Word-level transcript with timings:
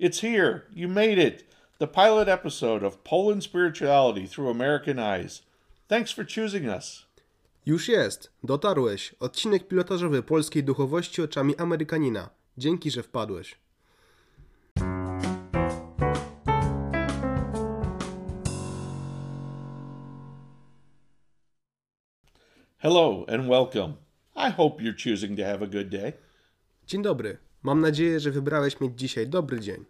It's 0.00 0.20
here. 0.20 0.62
You 0.72 0.88
made 0.88 1.18
it. 1.18 1.44
The 1.80 1.88
pilot 1.88 2.28
episode 2.28 2.84
of 2.84 3.02
Poland 3.02 3.42
Spirituality 3.42 4.28
Through 4.28 4.48
American 4.48 4.96
Eyes. 4.96 5.42
Thanks 5.88 6.12
for 6.12 6.24
choosing 6.24 6.68
us. 6.68 7.06
Już 7.66 7.88
jest, 7.88 8.30
dotarłeś. 8.44 9.14
Odcinek 9.20 9.68
pilotażowy 9.68 10.22
polskiej 10.22 10.64
duchowości 10.64 11.22
oczami 11.22 11.56
Amerykanina. 11.56 12.30
Dzięki, 12.58 12.90
że 12.90 13.02
wpadłeś. 13.02 13.58
Hello 22.78 23.24
and 23.28 23.48
welcome. 23.48 23.94
I 24.36 24.52
hope 24.52 24.82
you're 24.82 25.10
choosing 25.10 25.38
to 25.38 25.44
have 25.44 25.62
a 25.62 25.66
good 25.66 25.88
day. 25.88 26.12
Dzień 26.86 27.02
dobry. 27.02 27.38
Mam 27.62 27.80
nadzieję, 27.80 28.20
że 28.20 28.30
wybrałeś 28.30 28.80
mieć 28.80 28.98
dzisiaj 28.98 29.28
dobry 29.28 29.60
dzień. 29.60 29.84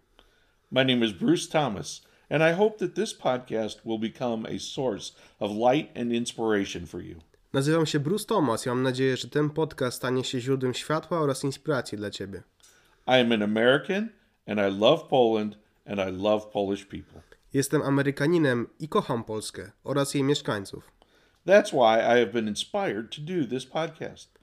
My 0.71 0.83
name 0.83 1.05
is 1.05 1.13
Bruce 1.13 1.47
Thomas, 1.47 2.01
and 2.29 2.43
I 2.43 2.53
hope 2.53 2.77
that 2.77 2.95
this 2.95 3.11
podcast 3.13 3.83
will 3.83 3.97
become 3.97 4.45
a 4.45 4.59
source 4.59 5.13
of 5.39 5.51
light 5.51 5.89
and 5.95 6.13
inspiration 6.13 6.85
for 6.85 7.01
you. 7.01 7.15
Nazywam 7.53 7.85
się 7.85 7.99
Bruce 7.99 8.25
Thomas 8.25 8.65
i 8.65 8.69
mam 8.69 8.83
nadzieję, 8.83 9.17
że 9.17 9.27
ten 9.27 9.49
podcast 9.49 9.97
stanie 9.97 10.23
się 10.23 10.39
źródłem 10.39 10.73
światła 10.73 11.19
oraz 11.19 11.43
inspiracji 11.43 11.97
dla 11.97 12.11
ciebie. 12.11 12.43
I 13.07 13.11
am 13.11 13.31
an 13.31 13.43
American, 13.43 14.09
and 14.47 14.59
I 14.59 14.79
love 14.79 15.03
Poland, 15.09 15.57
and 15.85 15.99
I 15.99 16.21
love 16.21 16.45
Polish 16.53 16.85
people. 16.85 17.21
Jestem 17.53 17.81
Amerykaninem 17.81 18.67
i 18.79 18.89
kocham 18.89 19.23
Polskę 19.23 19.71
oraz 19.83 20.13
jej 20.13 20.23
mieszkańców. 20.23 20.91
That's 21.47 21.71
why 21.71 21.99
I 21.99 22.19
have 22.19 22.33
been 22.33 22.47
inspired 22.47 23.15
to 23.15 23.21
do 23.21 23.47
this 23.47 23.65
podcast. 23.65 24.39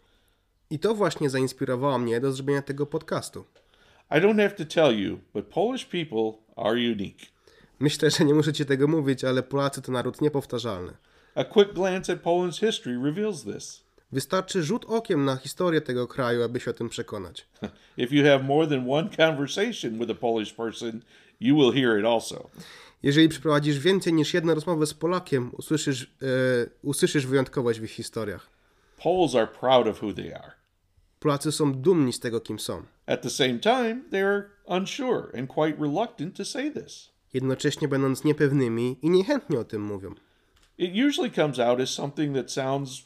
I 0.70 0.78
to 0.78 0.94
właśnie 0.94 1.30
zainspirowało 1.30 1.98
mnie 1.98 2.20
do 2.20 2.32
zrobienia 2.32 2.62
tego 2.62 2.86
podcastu. 2.86 3.44
I 4.10 4.20
don't 4.20 4.38
have 4.38 4.54
to 4.54 4.64
tell 4.64 4.92
you, 4.92 5.18
but 5.34 5.44
Polish 5.46 5.84
people 5.84 6.32
are 6.56 6.74
unique. 6.74 7.26
Myślę, 7.80 8.10
że 8.10 8.24
nie 8.24 8.34
muszę 8.34 8.52
ci 8.52 8.66
tego 8.66 8.88
mówić, 8.88 9.24
ale 9.24 9.42
Polacy 9.42 9.82
to 9.82 9.92
naród 9.92 10.20
niepowtarzalny. 10.20 10.92
A 11.34 11.44
quick 11.44 11.72
glance 11.72 12.12
at 12.12 12.22
Poland's 12.22 12.58
history 12.66 12.98
reveals 13.04 13.44
this. 13.44 13.84
Wystarczy 14.12 14.62
rzut 14.62 14.84
okiem 14.84 15.24
na 15.24 15.36
historię 15.36 15.80
tego 15.80 16.06
kraju, 16.06 16.42
aby 16.42 16.60
się 16.60 16.70
o 16.70 16.74
tym 16.74 16.88
przekonać. 16.88 17.48
If 17.98 18.14
you 18.14 18.24
have 18.24 18.42
more 18.42 18.66
than 18.66 18.90
one 18.90 19.08
conversation 19.16 19.98
with 19.98 20.10
a 20.10 20.14
Polish 20.14 20.52
person, 20.52 21.00
you 21.40 21.56
will 21.56 21.72
hear 21.72 21.98
it 21.98 22.06
also. 22.06 22.50
Jeżeli 23.02 23.28
przeprowadzisz 23.28 23.78
więcej 23.78 24.12
niż 24.12 24.34
jedną 24.34 24.54
rozmowę 24.54 24.86
z 24.86 24.94
Polakiem, 24.94 25.50
usłyszysz, 25.52 26.02
e, 26.02 26.06
usłyszysz 26.82 27.26
wyjątkowość 27.26 27.80
w 27.80 27.84
ich 27.84 27.90
historiach. 27.90 28.50
Poles 29.02 29.34
are 29.34 29.46
proud 29.46 29.86
of 29.86 30.02
who 30.02 30.12
they 30.12 30.36
are. 30.36 30.55
Polacy 31.20 31.52
są 31.52 31.72
dumni 31.72 32.12
z 32.12 32.20
tego, 32.20 32.40
kim 32.40 32.58
są. 32.58 32.82
At 33.06 33.22
the 33.22 33.30
same 33.30 33.58
time, 33.58 33.96
they 34.10 34.26
are 34.26 34.42
unsure 34.64 35.38
and 35.38 35.50
quite 35.50 35.76
reluctant 35.80 36.36
to 36.36 36.44
say 36.44 36.72
this. 36.72 37.10
Jednocześnie 37.34 37.88
będąc 37.88 38.24
niepewnymi 38.24 38.98
i 39.02 39.10
niechętnie 39.10 39.58
o 39.58 39.64
tym 39.64 39.82
mówią. 39.82 40.14
It 40.78 41.06
usually 41.08 41.30
comes 41.30 41.58
out 41.58 41.80
as 41.80 41.90
something 41.90 42.36
that 42.36 42.52
sounds 42.52 43.02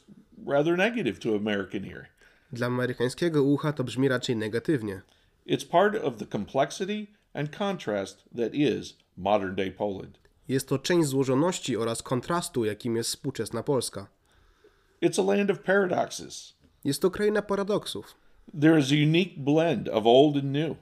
rather 0.47 0.77
negative 0.77 1.19
to 1.19 1.35
American 1.35 1.85
ear. 1.85 2.05
Dla 2.53 2.67
amerykańskiego 2.67 3.43
ucha 3.43 3.73
to 3.73 3.83
brzmi 3.83 4.07
raczej 4.07 4.35
negatywnie. 4.35 5.01
It's 5.47 5.67
part 5.67 5.95
of 6.03 6.17
the 6.17 6.25
complexity 6.25 7.07
and 7.33 7.57
contrast 7.57 8.23
that 8.37 8.53
is 8.53 8.97
modern 9.17 9.55
day 9.55 9.71
Poland. 9.71 10.19
Jest 10.47 10.67
to 10.67 10.79
część 10.79 11.07
złożoności 11.07 11.77
oraz 11.77 12.03
kontrastu, 12.03 12.65
jakim 12.65 12.95
jest 12.95 13.09
współczesna 13.09 13.63
Polska. 13.63 14.07
It's 15.01 15.19
a 15.19 15.35
land 15.35 15.51
of 15.51 15.59
paradoxes. 15.59 16.53
Jest 16.83 17.01
to 17.01 17.11
kraina 17.11 17.41
paradoksów. 17.41 18.15
There 18.61 18.79
is 18.79 18.91
a 18.91 18.95
unique 18.95 19.39
blend 19.39 19.89
of 19.89 20.05
old 20.05 20.35
and 20.35 20.45
new, 20.51 20.77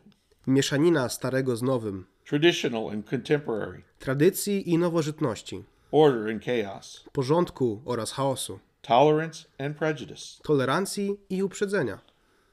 Mieszanina 0.48 1.10
starego 1.10 1.56
z 1.58 1.62
nowym, 1.62 2.06
traditional 2.26 2.90
and 2.90 3.10
contemporary, 3.10 3.82
tradycji 4.00 4.70
i 4.70 4.78
nowożytności, 4.78 5.64
order 5.92 6.30
and 6.34 6.44
chaos, 6.46 7.06
porządku 7.12 7.82
oraz 7.86 8.12
chaosu, 8.12 8.60
tolerance 8.82 9.46
and 9.58 9.78
prejudice. 9.78 10.44
tolerancji 10.44 11.18
i 11.30 11.44
uprzedzenia. 11.44 12.00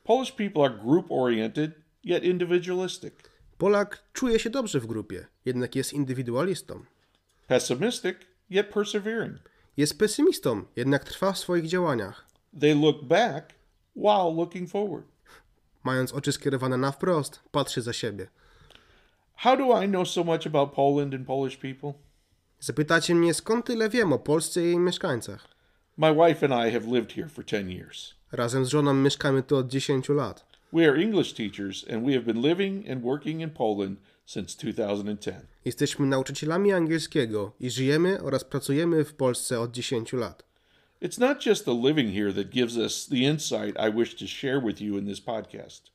Polish 0.05 0.33
people 0.33 0.63
are 0.65 0.75
group 0.85 1.07
oriented 1.11 1.71
yet 2.05 2.25
individualistic, 2.25 3.15
Polak 3.59 4.03
czuje 4.13 4.39
się 4.39 4.51
dobrze 4.51 4.81
w 4.81 4.87
grupie, 4.87 5.27
jednak 5.45 5.77
jest 5.77 5.93
indywidualistą. 5.93 6.85
pessimistic 7.49 8.17
yet 8.51 8.67
persevering. 8.75 9.39
Jest 9.77 9.99
pesymistą, 9.99 10.65
jednak 10.77 11.05
trwa 11.05 11.33
w 11.33 11.39
swoich 11.39 11.67
działaniach. 11.67 12.27
They 12.61 12.75
look 12.75 13.05
back 13.05 13.55
while 13.97 14.35
looking 14.37 14.71
forward. 14.71 15.05
Mając 15.85 16.13
oczy 16.13 16.33
skierowane 16.33 16.77
na 16.77 16.93
wprost, 16.93 17.41
patrzy 17.51 17.83
za 17.83 17.93
siebie. 17.93 18.29
How 19.37 19.57
do 19.57 19.83
I 19.83 19.89
know 19.89 20.09
so 20.09 20.25
much 20.25 20.47
about 20.47 20.73
Poland 20.73 21.15
and 21.15 21.27
Polish 21.27 21.57
people? 21.57 21.93
Zapytacie 22.61 23.15
mnie, 23.15 23.35
skąd 23.35 23.67
tyle 23.67 23.89
wiem 23.89 24.13
o 24.13 24.19
Polsce 24.19 24.63
i 24.63 24.65
jej 24.65 24.79
mieszkańcach. 24.79 25.49
My 25.97 26.15
wife 26.15 26.47
and 26.47 26.69
I 26.69 26.73
have 26.73 26.87
lived 26.87 27.13
here 27.13 27.29
for 27.29 27.45
10 27.45 27.71
years. 27.71 28.15
Razem 28.33 28.65
z 28.65 28.69
żoną 28.69 28.95
mieszkamy 28.95 29.43
tu 29.43 29.57
od 29.57 29.69
10 29.69 30.09
lat. 30.09 30.47
We 30.73 30.89
are 30.89 31.03
English 31.03 31.35
teachers 31.35 31.85
and 31.93 32.07
we 32.07 32.13
have 32.13 32.25
been 32.25 32.43
living 32.43 32.91
and 32.91 33.03
working 33.03 33.41
in 33.41 33.51
Poland 33.51 33.99
since 34.27 34.59
2010. 34.59 35.37
Jesteśmy 35.65 36.07
nauczycielami 36.07 36.73
angielskiego 36.73 37.53
i 37.61 37.71
żyjemy 37.71 38.23
oraz 38.23 38.45
pracujemy 38.45 39.05
w 39.05 39.15
Polsce 39.15 39.61
od 39.61 39.71
10 39.71 40.13
lat. 40.13 40.46
It's 41.07 41.21
not 41.21 41.47
just 41.47 41.65
the 41.65 41.75
living 41.75 42.13
here 42.13 42.33
that 42.33 42.51
gives 42.51 42.77
us 42.77 43.07
the 43.07 43.25
insight 43.25 43.77
I 43.79 43.91
wish 43.91 44.17
to 44.17 44.27
share 44.27 44.61
with 44.61 44.81
you 44.81 44.99
in 44.99 45.07
this 45.07 45.21
podcast. 45.21 45.91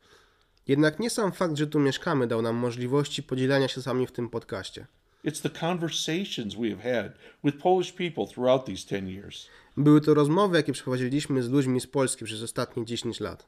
Jednak 0.67 0.99
nie 0.99 1.09
sam 1.09 1.31
fakt, 1.31 1.57
że 1.57 1.67
tu 1.67 1.79
mieszkamy, 1.79 2.27
dał 2.27 2.41
nam 2.41 2.55
możliwości 2.55 3.23
podzielania 3.23 3.67
się 3.67 3.81
sami 3.81 4.07
w 4.07 4.11
tym 4.11 4.29
podcaście. 4.29 4.85
It's 5.25 5.41
the 5.41 5.49
conversations 5.49 6.55
we 6.55 6.69
have 6.69 6.81
had 6.83 7.11
with 7.43 7.57
Polish 7.57 7.91
people 7.91 8.27
throughout 8.33 8.65
these 8.65 8.87
10 8.87 9.09
years. 9.09 9.47
Były 9.77 10.01
to 10.01 10.13
rozmowy, 10.13 10.57
jakie 10.57 10.73
przeprowadziliśmy 10.73 11.43
z 11.43 11.49
ludźmi 11.49 11.81
z 11.81 11.87
Polski 11.87 12.25
przez 12.25 12.43
ostatnie 12.43 12.85
10 12.85 13.19
lat. 13.19 13.47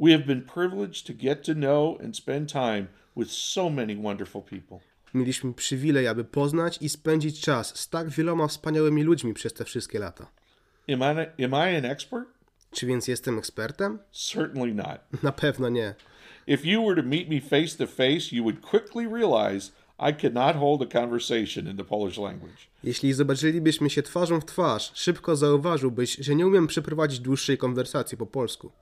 We 0.00 0.12
have 0.12 0.24
been 0.24 0.42
privileged 0.42 1.06
to 1.06 1.12
get 1.16 1.46
to 1.46 1.54
know 1.54 2.00
and 2.00 2.16
spend 2.16 2.52
time 2.52 2.86
with 3.16 3.30
so 3.30 3.70
many 3.70 3.96
wonderful 3.96 4.42
people. 4.42 4.78
Mieliśmy 5.14 5.54
przywilej, 5.54 6.06
aby 6.06 6.24
poznać 6.24 6.78
i 6.80 6.88
spędzić 6.88 7.40
czas 7.40 7.76
z 7.80 7.88
tak 7.88 8.08
wieloma 8.08 8.48
wspaniałymi 8.48 9.02
ludźmi 9.02 9.34
przez 9.34 9.52
te 9.52 9.64
wszystkie 9.64 9.98
lata. 9.98 10.43
Am 10.88 11.02
I, 11.02 11.44
am 11.44 11.54
I 11.54 11.76
an 11.76 11.84
expert? 11.84 12.28
Czy 12.70 12.86
więc 12.86 13.08
jestem 13.08 13.38
ekspertem? 13.38 13.98
Certainly 14.12 14.74
not. 14.74 15.22
Na 15.22 15.32
pewno 15.32 15.68
nie. 15.68 15.94
If 16.46 16.68
you 16.68 16.86
were 16.86 17.02
to 17.02 17.08
meet 17.08 17.28
me 17.28 17.40
face 17.40 17.76
to 17.76 17.86
face, 17.86 18.36
you 18.36 18.42
would 18.42 18.60
quickly 18.60 19.08
realize 19.08 19.72
I 19.98 20.12
could 20.12 20.34
not 20.34 20.56
hold 20.56 20.82
a 20.82 21.00
conversation 21.00 21.68
in 21.68 21.76
the 21.76 21.84
Polish 21.84 22.18
language. 22.18 22.56
Jeśli 22.84 23.12
zobaczylibyśmy 23.12 23.90
się 23.90 24.02
twarzą 24.02 24.40
w 24.40 24.44
twarz, 24.44 24.92
szybko 24.94 25.36
zauważyłbyś, 25.36 26.16
że 26.16 26.34
nie 26.34 26.46
umiem 26.46 26.66
przeprowadzić 26.66 27.20
dłuższej 27.20 27.58
konwersacji 27.58 28.18
po 28.18 28.26
polsku. 28.26 28.72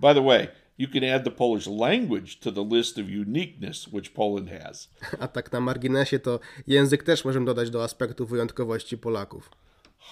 By 0.00 0.14
the 0.14 0.24
way, 0.24 0.48
you 0.78 0.88
can 0.92 1.04
add 1.04 1.24
the 1.24 1.30
Polish 1.30 1.66
language 1.66 2.28
to 2.40 2.52
the 2.52 2.76
list 2.76 2.98
of 2.98 3.04
uniqueness 3.04 3.88
which 3.88 4.12
Poland 4.12 4.50
has. 4.50 4.88
A 5.20 5.28
tak 5.28 5.52
na 5.52 5.60
marginesie 5.60 6.18
to 6.18 6.40
język 6.66 7.02
też 7.02 7.24
możemy 7.24 7.46
dodać 7.46 7.70
do 7.70 7.84
aspektu 7.84 8.26
wyjątkowości 8.26 8.98
Polaków. 8.98 9.50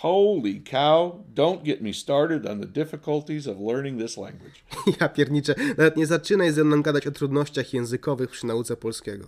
Holy 0.00 0.62
cow, 0.70 1.12
don't 1.34 1.62
get 1.64 1.80
me 1.80 1.92
started 1.92 2.46
on 2.46 2.60
the 2.60 2.66
difficulties 2.66 3.46
of 3.46 3.60
learning 3.60 4.00
this 4.00 4.16
language. 4.16 4.64
Ja 5.00 5.08
pierniczę, 5.08 5.54
nawet 5.78 5.96
nie 5.96 6.06
zaczynaj 6.06 6.52
ze 6.52 6.64
mną 6.64 6.82
gadać 6.82 7.06
o 7.06 7.10
trudnościach 7.10 7.74
językowych 7.74 8.30
przy 8.30 8.46
nauce 8.46 8.76
polskiego. 8.76 9.26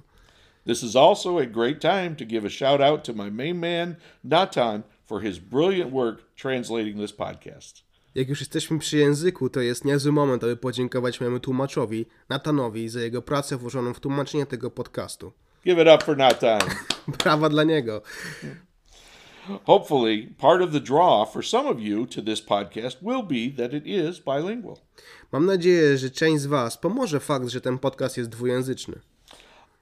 This 0.66 0.82
is 0.82 0.96
also 0.96 1.38
a 1.38 1.46
great 1.46 1.80
time 1.80 2.16
to 2.16 2.24
give 2.24 2.44
a 2.44 2.50
shout 2.50 2.80
out 2.80 3.04
to 3.04 3.12
my 3.12 3.30
main 3.30 3.58
man, 3.58 3.94
Natan, 4.24 4.82
for 5.06 5.22
his 5.22 5.38
brilliant 5.38 5.92
work 5.92 6.18
translating 6.36 6.96
this 6.96 7.12
podcast. 7.12 7.82
Jak 8.14 8.28
już 8.28 8.40
jesteśmy 8.40 8.78
przy 8.78 8.96
języku, 8.96 9.50
to 9.50 9.60
jest 9.60 9.84
niezły 9.84 10.12
moment, 10.12 10.44
aby 10.44 10.56
podziękować 10.56 11.20
mojemu 11.20 11.40
tłumaczowi, 11.40 12.06
Natanowi, 12.28 12.88
za 12.88 13.00
jego 13.00 13.22
pracę 13.22 13.56
włożoną 13.56 13.94
w 13.94 14.00
tłumaczenie 14.00 14.46
tego 14.46 14.70
podcastu. 14.70 15.32
Give 15.64 15.78
it 15.78 15.88
up 15.94 16.04
for 16.04 16.16
Natan. 16.16 16.60
Brawa 17.18 17.48
dla 17.48 17.64
niego. 17.64 18.02
Hopefully, 19.64 20.34
part 20.38 20.62
of 20.62 20.72
the 20.72 20.80
draw 20.80 21.24
for 21.24 21.42
some 21.42 21.66
of 21.66 21.80
you 21.80 22.06
to 22.06 22.22
this 22.22 22.40
podcast 22.40 23.02
will 23.02 23.22
be 23.22 23.50
that 23.50 23.74
it 23.74 23.86
is 23.86 24.18
bilingual. 24.18 24.78
Mam 25.32 25.46
nadzieję, 25.46 25.98
że 25.98 26.10
część 26.10 26.42
z 26.42 26.46
Was 26.46 26.78
pomoże 26.78 27.20
fakt, 27.20 27.48
że 27.48 27.60
ten 27.60 27.78
podcast 27.78 28.16
jest 28.16 28.30
dwujęzyczny. 28.30 29.00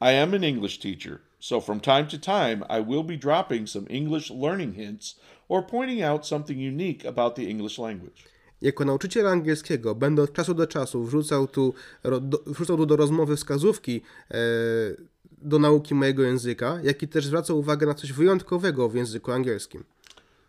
I 0.01 0.19
am 0.23 0.35
an 0.35 0.45
English 0.45 0.79
teacher, 0.79 1.21
so 1.41 1.61
from 1.61 1.81
time 1.81 2.07
to 2.07 2.19
time 2.19 2.65
I 2.69 2.81
will 2.81 3.05
be 3.05 3.17
dropping 3.17 3.69
some 3.69 3.87
English 3.87 4.31
learning 4.31 4.75
hints 4.75 5.21
or 5.49 5.67
pointing 5.67 6.03
out 6.03 6.27
something 6.27 6.59
unique 6.59 7.09
about 7.09 7.35
the 7.35 7.43
English 7.43 7.79
language. 7.79 8.32
Jako 8.63 8.85
nauczyciel 8.85 9.29
angielskiego 9.29 9.95
będę 9.95 10.23
od 10.23 10.33
czasu 10.33 10.55
do 10.55 10.67
czasu 10.67 11.05
wrzucał 11.05 11.49
tu, 11.49 11.75
do, 12.21 12.43
wrzucał 12.47 12.77
tu 12.77 12.87
do 12.87 12.97
rozmowy 12.97 13.37
wskazówki 13.37 14.01
e, 14.31 14.37
do 15.43 15.59
nauki 15.59 15.95
mojego 15.95 16.23
języka, 16.23 16.79
jak 16.83 17.03
i 17.03 17.09
też 17.09 17.27
zwracał 17.27 17.59
uwagę 17.59 17.87
na 17.87 17.95
coś 17.95 18.13
wyjątkowego 18.13 18.89
w 18.89 18.95
języku 18.95 19.33
angielskim. 19.33 19.85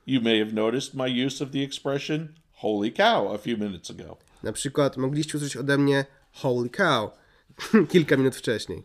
You 0.08 0.22
may 0.22 0.40
have 0.40 0.52
noticed 0.52 0.94
my 0.94 1.26
use 1.26 1.44
of 1.44 1.52
the 1.52 1.64
expression 1.64 2.28
holy 2.52 2.92
cow 2.92 3.36
a 3.36 3.38
few 3.38 3.60
minutes 3.60 3.92
ago. 3.92 4.18
Na 4.44 4.52
przykład 4.52 4.98
mogliście 4.98 5.38
usłyszeć 5.38 5.58
ode 5.58 5.78
mnie 5.78 6.06
holy 6.32 6.70
cow 6.70 7.12
kilka 7.92 8.18
minut 8.18 8.36
wcześniej. 8.36 8.84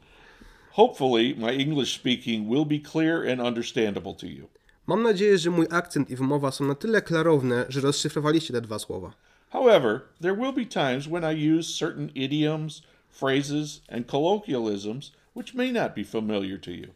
Hopefully, 0.70 1.34
my 1.38 1.52
English 1.52 1.94
speaking 1.94 2.48
will 2.48 2.66
be 2.66 2.90
clear 2.90 3.32
and 3.32 3.40
understandable 3.40 4.14
to 4.14 4.26
you. 4.26 4.48
Mam 4.88 5.02
nadzieję, 5.02 5.38
że 5.38 5.50
mój 5.50 5.66
akcent 5.70 6.10
i 6.10 6.16
wymowa 6.16 6.50
są 6.50 6.64
na 6.64 6.74
tyle 6.74 7.02
klarowne, 7.02 7.64
że 7.68 7.80
rozszyfrowaliście 7.80 8.54
te 8.54 8.60
dwa 8.60 8.78
słowa. 8.78 9.12
However, 9.50 10.00
there 10.20 10.36
will 10.36 10.52
be 10.52 10.66
times 10.66 11.06
when 11.06 11.36
I 11.36 11.58
use 11.58 11.78
certain 11.78 12.10
idioms, 12.14 12.82
phrases, 13.08 13.82
and 13.88 14.06
colloquialisms 14.06 15.12
which 15.36 15.54
may 15.54 15.72
not 15.72 15.94
be 15.94 16.04
familiar 16.04 16.60
to 16.60 16.70
you. 16.70 16.86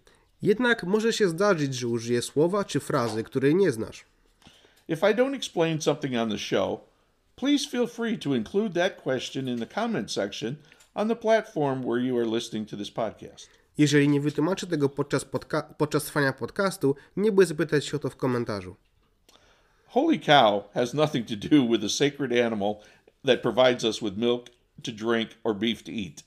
Jednak 0.42 0.84
może 0.84 1.12
się 1.12 1.28
zdarzyć, 1.28 1.74
że 1.74 1.88
użyję 1.88 2.22
słowa 2.22 2.64
czy 2.64 2.80
frazy, 2.80 3.24
której 3.24 3.54
nie 3.54 3.72
znasz. 3.72 4.04
If 4.88 5.10
I 5.10 5.14
don't 5.14 5.34
explain 5.34 5.80
something 5.80 6.16
on 6.16 6.30
the 6.30 6.38
show, 6.38 6.80
please 7.36 7.70
feel 7.70 7.86
free 7.86 8.18
to 8.18 8.34
include 8.34 8.74
that 8.74 9.02
question 9.02 9.48
in 9.48 9.58
the 9.58 9.74
comment 9.74 10.12
section 10.12 10.56
on 10.94 11.08
the 11.08 11.16
platform 11.16 11.82
where 11.84 12.04
you 12.04 12.18
are 12.18 12.26
listening 12.26 12.68
to 12.68 12.76
this 12.76 12.90
podcast. 12.90 13.62
Jeżeli 13.78 14.08
nie 14.08 14.20
wytłumaczę 14.20 14.66
tego 14.66 14.88
podczas, 14.88 15.24
podca- 15.24 15.74
podczas 15.78 16.04
trwania 16.04 16.32
podcastu, 16.32 16.96
nie 17.16 17.32
bój 17.32 17.46
zapytać 17.46 17.86
się 17.86 17.96
o 17.96 18.00
to 18.00 18.10
w 18.10 18.16
komentarzu. 18.16 18.76
Holy 19.86 20.19
cow 20.19 20.64
has 20.74 20.94
nothing 20.94 21.28
to 21.28 21.36
do 21.36 21.69
with 21.69 21.84
a 21.84 21.88
sacred 21.88 22.32
animal 22.46 22.74
that 23.26 23.42
provides 23.42 23.84
us 23.84 24.00
with 24.00 24.16
milk 24.16 24.46
to 24.82 24.92
drink 24.92 25.30
or 25.44 25.56
beef 25.56 25.82
to 25.82 25.90
eat. 25.92 26.24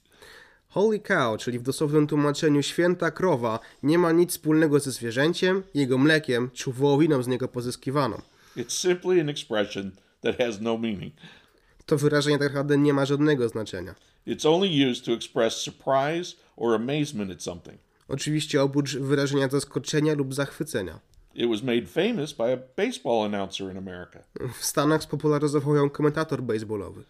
Holy 0.70 1.00
cow, 1.00 1.40
czyli 1.40 1.60
w 1.60 1.62
dosłownym 1.62 2.08
tłumaczeniu 2.08 2.64
święta 2.64 3.12
krowa, 3.12 3.60
nie 3.84 3.98
ma 4.00 4.12
nic 4.12 4.32
wspólnego 4.32 4.80
ze 4.80 4.92
zwierzęciem, 4.92 5.64
jego 5.74 5.98
mlekiem 5.98 6.50
czy 6.54 6.72
wołowiną 6.72 7.24
z 7.24 7.28
niego 7.28 7.48
pozyskiwaną. 7.48 8.22
It's 8.58 8.70
simply 8.82 9.22
an 9.22 9.30
expression 9.30 9.92
that 10.22 10.38
has 10.38 10.62
no 10.62 10.78
meaning. 10.78 11.14
To 11.86 11.98
wyrażenie 11.98 12.38
tak 12.38 12.48
naprawdę 12.48 12.78
nie 12.78 12.94
ma 12.94 13.06
żadnego 13.06 13.50
znaczenia. 13.50 13.96
It's 14.28 14.46
only 14.46 14.90
used 14.90 15.06
to 15.06 15.14
express 15.14 15.62
surprise 15.62 16.36
or 16.56 16.76
amazement 16.76 17.32
at 17.32 17.44
something. 17.44 17.78
Oczywiście 18.08 18.62
oprócz 18.62 18.98
wyrażenia 18.98 19.48
zaskoczenia 19.48 20.14
lub 20.14 20.34
zachwycenia. 20.34 21.00
It 21.36 21.50
was 21.50 21.64
made 21.64 21.86
famous 21.88 22.34
by 22.34 22.54
a 22.54 22.58
baseball 22.78 23.26
announcer 23.26 23.72
in 23.72 23.78
America. 23.78 24.24
W 24.54 24.66
Stanach 24.66 25.04
spopularyzował 25.04 25.76
ją 25.76 25.90
komentator 25.90 26.44
baseballowy. 26.44 27.04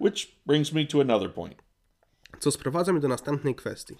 Which 0.00 0.36
brings 0.46 0.72
me 0.72 0.86
to 0.86 1.00
another 1.00 1.34
point. 1.34 1.54
Co 2.38 2.50
sprowadza 2.50 2.92
mnie 2.92 3.00
do 3.00 3.08
następnej 3.08 3.54
kwestii. 3.54 3.94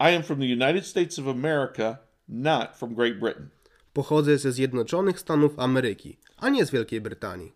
I 0.00 0.16
am 0.16 0.22
from 0.22 0.38
the 0.38 0.46
United 0.46 0.86
States 0.86 1.18
of 1.18 1.26
America, 1.26 1.98
not 2.28 2.76
from 2.76 2.94
Great 2.94 3.18
Britain. 3.18 3.48
Pochodzę 3.92 4.38
ze 4.38 4.52
Zjednoczonych 4.52 5.20
Stanów 5.20 5.58
Ameryki, 5.58 6.16
a 6.36 6.48
nie 6.48 6.66
z 6.66 6.70
Wielkiej 6.70 7.00
Brytanii. 7.00 7.52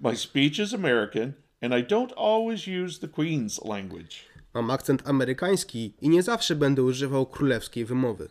My 0.00 0.16
speech 0.16 0.58
is 0.58 0.74
American, 0.74 1.32
and 1.64 1.74
I 1.74 1.82
don't 1.82 2.12
always 2.16 2.66
use 2.66 2.98
the 2.98 3.08
Queen's 3.08 3.64
language. 3.64 4.16
Mam 4.54 4.70
akcent 4.70 5.08
amerykański 5.08 5.94
i 6.00 6.08
nie 6.08 6.22
zawsze 6.22 6.56
będę 6.56 6.82
używał 6.82 7.26
królewskiej 7.26 7.84
wymowy. 7.84 8.28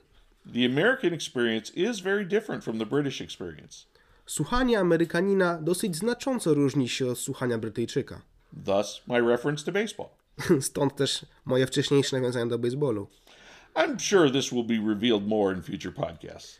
The 0.54 0.66
American 0.66 1.14
experience 1.14 1.74
is 1.74 2.00
very 2.00 2.26
different 2.26 2.64
from 2.64 2.80
the 2.80 2.86
British 2.86 3.22
experience. 3.22 3.86
Słuchanie 4.26 4.80
Amerykanina 4.80 5.58
dosyć 5.62 5.96
znacząco 5.96 6.54
różni 6.54 6.90
się 6.90 7.08
od 7.08 7.20
słuchania 7.20 7.58
Brytyjczyka. 7.58 8.22
Thus, 8.66 9.02
my 9.08 9.22
reference 9.22 9.66
to 9.66 9.72
baseball. 9.72 10.08
Stąd 10.62 10.96
też 10.96 11.26
moje 11.46 11.68
wcześniejsze 11.68 12.16
nawiązania 12.16 12.46
do 12.46 12.60
baseballu. 12.60 13.08
I'm 13.76 14.00
sure 14.00 14.32
this 14.32 14.50
will 14.50 14.64
be 14.64 14.94
revealed 14.94 15.28
more 15.28 15.56
in 15.56 15.62
future 15.62 15.94
podcasts. 15.94 16.60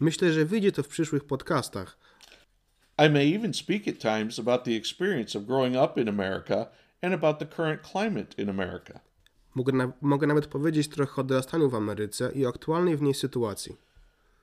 Myślę, 0.00 0.32
że 0.32 0.44
wyjdzie 0.44 0.72
to 0.72 0.82
w 0.82 0.88
przyszłych 0.88 1.24
podcastach. 1.24 1.98
I 3.06 3.10
may 3.10 3.34
even 3.34 3.54
speak 3.54 3.88
at 3.88 3.98
times 3.98 4.38
about 4.38 4.64
the 4.64 4.76
experience 4.76 5.38
of 5.38 5.46
growing 5.46 5.76
up 5.76 5.98
in 5.98 6.08
America 6.08 6.68
and 7.02 7.14
about 7.14 7.38
the 7.38 7.46
current 7.46 7.82
climate 7.82 8.34
in 8.38 8.48
America. 8.48 9.00
Mogę, 9.54 9.72
na, 9.72 9.92
mogę 10.02 10.26
nawet 10.26 10.46
powiedzieć 10.46 10.88
trochę 10.88 11.20
o 11.20 11.24
dorastaniu 11.24 11.70
w 11.70 11.74
Ameryce 11.74 12.32
i 12.34 12.46
aktualnej 12.46 12.96
w 12.96 13.02
niej 13.02 13.14
sytuacji. 13.14 13.76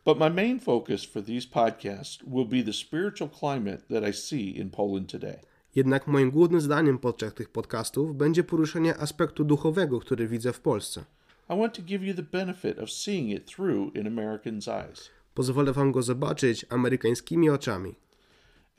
But 0.06 0.20
my 0.20 0.30
main 0.30 0.60
focus 0.60 1.06
for 1.06 1.24
these 1.24 1.48
podcasts 1.48 2.18
will 2.28 2.46
be 2.46 2.64
the 2.64 2.74
spiritual 2.74 3.30
climate 3.30 3.82
that 3.90 4.10
I 4.10 4.14
see 4.14 4.58
in 4.58 4.70
Poland 4.70 5.12
today. 5.12 5.40
Jednak 5.76 6.08
moim 6.08 6.32
głównym 6.32 6.62
zdaniem 6.62 6.98
podczas 6.98 7.34
tych 7.34 7.50
podcastów 7.50 8.16
będzie 8.16 8.44
poruszenie 8.44 8.98
aspektu 8.98 9.44
duchowego, 9.44 10.00
który 10.00 10.28
widzę 10.28 10.54
w 10.54 10.60
Polsce. 10.60 11.04
I 11.50 11.58
want 11.58 11.74
to 11.74 11.82
give 11.82 12.04
you 12.04 12.14
the 12.14 12.24
benefit 12.24 12.80
of 12.80 12.92
seeing 12.92 13.30
it 13.30 13.56
through 13.56 13.96
in 13.96 14.08
Americans' 14.08 14.68
eyes. 14.68 15.10
Pozwolę 15.34 15.74
wam 15.74 15.92
go 15.92 16.02
zobaczyć 16.02 16.66
amerykańskimi 16.70 17.50
oczami. 17.50 17.96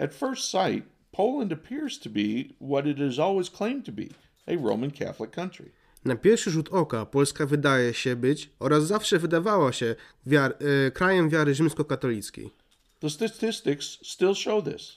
At 0.01 0.15
first 0.15 0.51
sight, 0.51 0.85
Poland 1.13 1.53
appears 1.53 1.99
to 1.99 2.11
be 2.11 2.55
what 2.59 2.87
it 2.87 2.99
has 2.99 3.19
always 3.19 3.51
claimed 3.51 3.85
to 3.85 3.93
be 3.93 4.09
a 4.47 4.57
Roman 4.57 4.91
Catholic 4.91 5.31
country. 5.31 5.71
Na 6.05 6.17
pierwszy 6.17 6.51
rzut 6.51 6.69
oka 6.69 7.07
Polska 7.07 7.47
wydaje 7.47 7.95
się 7.95 8.17
być 8.17 8.51
oraz 8.59 8.87
zawsze 8.87 9.19
wydawała 9.19 9.73
się 9.73 9.95
wiar, 10.27 10.57
e, 10.87 10.91
krajem 10.91 11.29
wiary 11.29 11.55
rzymskokatolickiej. 11.55 12.51
The 13.01 13.11
statistics 13.11 13.99
still 14.03 14.35
show 14.35 14.65
this. 14.65 14.97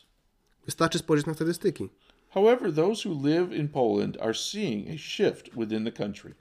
Wystarczy 0.66 1.00
spojrzeć 1.00 1.28
na 1.28 1.34
statystyki. 1.34 1.90
However, 2.30 2.74
those 2.74 3.10
who 3.10 3.28
live 3.28 3.54
in 3.54 3.68
Poland 3.68 4.18
are 4.22 4.34
seeing 4.34 4.90
a 4.90 4.98
shift 4.98 5.50
within 5.58 5.86
the 5.86 5.92
country. 5.92 6.34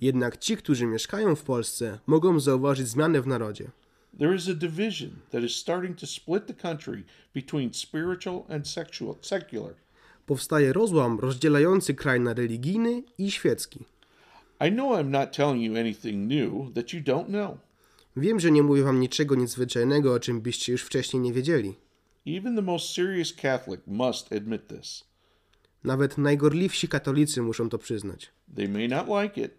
Jednak 0.00 0.36
ci, 0.36 0.56
którzy 0.56 0.86
mieszkają 0.86 1.36
w 1.36 1.42
Polsce, 1.42 1.98
mogą 2.06 2.40
zauważyć 2.40 2.88
zmianę 2.88 3.22
w 3.22 3.26
narodzie. 3.26 3.70
There 4.18 4.34
is 4.34 4.48
a 4.48 4.54
division 4.54 5.10
that 5.30 5.42
is 5.42 5.56
starting 5.56 5.96
to 5.96 6.06
split 6.06 6.46
the 6.46 6.54
country 6.54 7.04
between 7.34 7.74
spiritual 7.74 8.44
and 8.48 8.68
sexual, 8.68 9.16
secular. 9.20 9.74
Powstaje 10.26 10.72
rozłam 10.72 11.18
rozdzielający 11.20 11.94
kraj 11.94 12.20
na 12.20 12.34
religijny 12.34 13.02
i 13.18 13.30
świecki. 13.30 13.84
I 14.60 14.72
know 14.72 14.98
I'm 14.98 15.10
not 15.10 15.36
telling 15.36 15.62
you 15.62 15.76
anything 15.76 16.28
new 16.28 16.74
that 16.74 16.92
you 16.92 17.00
don't 17.00 17.26
know. 17.26 17.58
Wiem, 18.16 18.40
że 18.40 18.50
nie 18.50 18.62
mówię 18.62 18.82
wam 18.82 19.00
niczego 19.00 19.34
niezwyczajnego, 19.34 20.12
o 20.12 20.20
czym 20.20 20.40
byście 20.40 20.72
już 20.72 20.82
wcześniej 20.82 21.22
nie 21.22 21.32
wiedzieli. 21.32 21.74
Even 22.26 22.56
the 22.56 22.62
most 22.62 22.94
serious 22.94 23.32
Catholic 23.32 23.80
must 23.86 24.32
admit 24.32 24.66
this. 24.66 25.04
Nawet 25.84 26.18
najgorliwsi 26.18 26.88
katolicy 26.88 27.42
muszą 27.42 27.68
to 27.68 27.78
przyznać. 27.78 28.32
They 28.56 28.68
may 28.68 28.88
not 28.88 29.06
like 29.08 29.40
it, 29.40 29.52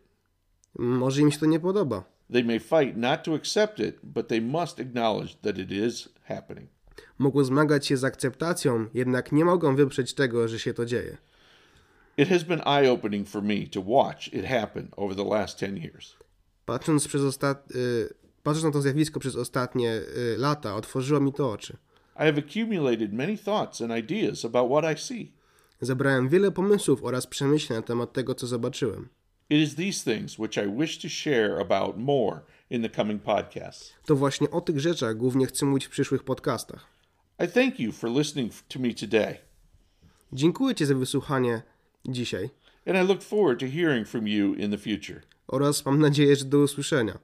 Może 0.76 1.22
im 1.22 1.32
się 1.32 1.40
to 1.40 1.46
nie 1.46 1.60
podoba. 1.60 2.04
They 2.34 2.44
may 2.44 2.60
fight 2.60 2.98
not 2.98 3.24
to 3.24 3.36
accept 3.36 3.80
it, 3.80 4.00
but 4.04 4.28
they 4.28 4.42
must 4.42 4.80
acknowledge 4.80 5.36
that 5.42 5.58
it 5.58 5.72
is 5.72 6.10
happening. 6.24 6.70
Mogą 7.18 7.44
zmagać 7.44 7.88
się 7.88 7.98
z 7.98 8.04
akceptacją, 8.04 8.86
jednak 8.94 9.32
nie 9.32 9.46
mogą 9.46 9.76
wyprzeć 9.76 10.14
tego, 10.14 10.48
że 10.48 10.60
się 10.60 10.74
to 10.74 10.86
dzieje. 10.86 11.18
It 12.18 12.30
has 12.30 12.44
been 12.44 12.62
eye 12.66 12.92
opening 12.92 13.28
for 13.28 13.44
me 13.44 13.68
to 13.68 13.82
watch 13.82 14.34
it 14.34 14.46
happen 14.46 14.88
over 14.98 15.16
the 15.16 15.24
last 15.24 15.60
10 15.60 15.78
years. 15.78 16.16
Patrząc, 16.66 17.08
przez 17.08 17.22
ostat... 17.22 17.72
y, 17.72 18.14
patrząc 18.44 18.66
na 18.66 18.72
to 18.72 18.82
zjawisko 18.82 19.20
przez 19.20 19.36
ostatnie 19.36 19.94
y, 19.94 20.38
lata, 20.38 20.76
otworzyło 20.76 21.20
mi 21.20 21.34
to 21.34 21.52
oczy. 21.52 21.78
I 22.16 22.20
have 22.22 22.38
accumulated 22.38 23.14
many 23.14 23.38
thoughts 23.38 23.82
and 23.82 23.92
ideas 23.92 24.46
about 24.46 24.72
what 24.72 24.98
I 24.98 25.02
see. 25.02 25.32
Zebrałem 25.82 26.30
wiele 26.30 26.52
pomysłów 26.52 27.04
oraz 27.04 27.28
przemyśleń 27.28 27.80
na 27.80 27.84
temat 27.84 28.14
tego, 28.14 28.36
co 28.36 28.48
zobaczyłem. 28.48 29.10
It 29.50 29.58
is 29.60 29.76
these 29.76 30.04
things 30.04 30.40
which 30.40 30.58
I 30.58 30.68
wish 30.68 30.98
to 31.02 31.10
share 31.10 31.60
about 31.62 31.98
more 31.98 32.40
in 32.70 32.82
the 32.82 32.90
coming 32.90 33.24
podcasts. 33.24 33.94
To 34.06 34.16
właśnie 34.16 34.52
o 34.52 34.62
tych 34.62 34.80
rzeczach 34.80 35.18
głównie 35.18 35.46
chcę 35.46 35.66
mówić 35.66 35.86
w 35.86 35.90
przyszłych 35.90 36.24
podcastach. 36.24 36.86
I 37.46 37.48
thank 37.48 37.80
you 37.80 37.92
for 37.92 38.10
listening 38.12 38.54
to 38.68 38.80
me 38.80 38.94
today, 38.94 39.38
Dziękuję 40.34 40.76
Ci 40.76 40.86
za 40.86 40.96
wysłuchanie 40.96 41.62
dzisiaj 42.06 42.50
and 42.88 42.98
I 42.98 43.08
look 43.08 43.24
forward 43.24 43.60
to 43.60 43.66
hearing 43.68 44.08
from 44.08 44.28
you 44.28 44.54
in 44.54 44.72
the 44.72 44.78
future. 44.78 45.22
oraz 45.48 45.86
mam 45.86 46.00
nadzieję, 46.00 46.36
że 46.36 46.46
do 46.46 46.60
usłyszenia. 46.60 47.20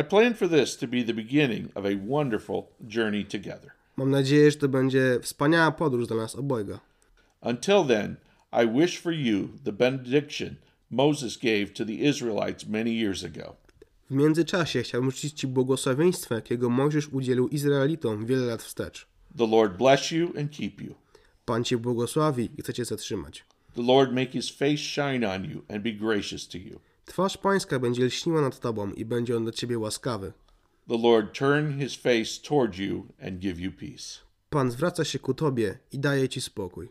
I 0.00 0.04
plan 0.04 0.34
for 0.34 0.48
this 0.48 0.76
to 0.76 0.86
be 0.86 1.04
the 1.04 1.14
beginning 1.14 1.76
of 1.76 1.84
a 1.84 2.06
wonderful 2.06 2.62
journey 2.88 3.24
together. 3.24 3.70
Mam 3.96 4.10
nadzieję, 4.10 4.50
że 4.50 4.56
to 4.56 4.68
będzie 4.68 5.18
wspaniała 5.22 5.70
podróż 5.72 6.06
dla 6.06 6.16
nas 6.16 6.36
obojga. 6.36 6.80
Until 7.40 7.84
then, 7.88 8.16
I 8.52 8.80
wish 8.80 8.98
for 9.00 9.12
you 9.12 9.48
the 9.64 9.72
benediction 9.72 10.54
Moses 10.90 11.36
gave 11.36 11.66
to 11.66 11.84
the 11.84 11.92
Israelites 11.92 12.66
many 12.66 12.90
years 12.90 13.24
ago. 13.24 13.56
W 14.10 14.14
międzyczasie 14.14 14.82
chciałbym 14.82 15.10
życzyć 15.10 15.32
Ci 15.32 15.46
błogosławieństwa, 15.46 16.34
jakiego 16.34 16.70
Mojżesz 16.70 17.08
udzielił 17.08 17.48
Izraelitom 17.48 18.26
wiele 18.26 18.46
lat 18.46 18.62
wstecz. 18.62 19.06
The 19.38 19.46
Lord 19.46 19.76
bless 19.76 20.10
you 20.10 20.32
and 20.38 20.50
keep 20.50 20.80
you. 20.80 20.94
Pan 21.44 21.64
Cię 21.64 21.78
błogosławi 21.78 22.50
i 22.58 22.62
chce 22.62 22.74
Cię 22.74 22.84
zatrzymać. 22.84 23.44
The 23.74 23.82
Lord 23.82 24.12
make 24.12 24.30
his 24.30 24.50
face 24.50 24.76
shine 24.76 25.34
on 25.34 25.44
you 25.44 25.62
and 25.68 25.82
be 25.82 25.92
gracious 25.92 26.48
to 26.48 26.58
you. 26.58 26.80
Twarz 27.04 27.36
Pańska 27.36 27.78
będzie 27.78 28.04
lśniła 28.04 28.40
nad 28.40 28.60
Tobą 28.60 28.92
i 28.92 29.04
będzie 29.04 29.36
on 29.36 29.42
dla 29.42 29.52
Ciebie 29.52 29.78
łaskawy. 29.78 30.32
The 30.88 30.98
Lord 30.98 31.38
turn 31.38 31.80
his 31.80 31.96
face 31.96 32.48
toward 32.48 32.78
you 32.78 33.06
and 33.22 33.38
give 33.38 33.60
you 33.60 33.72
peace. 33.72 34.20
Pan 34.50 34.70
zwraca 34.70 35.04
się 35.04 35.18
ku 35.18 35.34
Tobie 35.34 35.78
i 35.92 35.98
daje 35.98 36.28
Ci 36.28 36.40
spokój. 36.40 36.88